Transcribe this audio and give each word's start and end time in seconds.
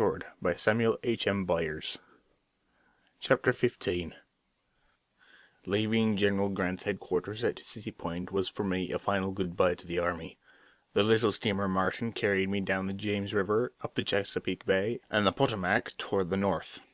The 0.00 0.24
last 0.40 0.66
man 0.66 0.80
of 0.80 0.96
the 1.02 1.02
regiment. 1.04 1.96
Leaving 5.66 6.16
General 6.16 6.48
Grant's 6.48 6.84
headquarters 6.84 7.44
at 7.44 7.58
City 7.58 7.90
Point 7.90 8.32
was 8.32 8.48
for 8.48 8.64
me 8.64 8.90
a 8.92 8.98
final 8.98 9.30
good 9.30 9.58
by 9.58 9.74
to 9.74 9.86
the 9.86 9.98
army. 9.98 10.38
The 10.94 11.02
little 11.02 11.32
steamer 11.32 11.68
Martin 11.68 12.14
carried 12.14 12.48
me 12.48 12.60
down 12.60 12.86
the 12.86 12.94
James 12.94 13.34
River, 13.34 13.72
up 13.82 13.94
the 13.94 14.02
Chesapeake 14.02 14.64
Bay, 14.64 15.00
and 15.10 15.26
the 15.26 15.32
Potomac, 15.32 15.92
toward 15.98 16.30
the 16.30 16.38
North. 16.38 16.80